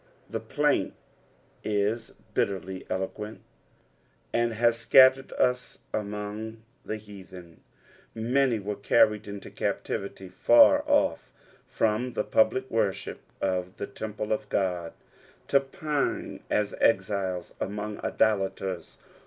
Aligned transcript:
The 0.27 0.39
plaint 0.39 0.95
is 1.63 2.13
bitterly 2.33 2.87
eloquent. 2.89 3.41
"AyidAoMt 4.33 4.55
aeattend 4.55 5.67
lu 5.93 5.99
maoag 6.01 6.55
the 6.83 6.97
keatha^." 6.97 7.57
Many 8.15 8.57
were 8.57 8.77
carried 8.77 9.27
into 9.27 9.51
captivity, 9.51 10.27
far 10.27 10.83
off 10.87 11.31
from 11.67 12.13
the 12.13 12.23
public 12.23 12.71
worship 12.71 13.19
of 13.41 13.77
tbe 13.77 13.93
temple 13.93 14.33
of 14.33 14.49
Qod, 14.49 14.93
to 15.49 15.59
pine 15.59 16.39
as 16.49 16.73
exiles 16.81 17.53
among 17.59 18.03
idolaters. 18.03 18.97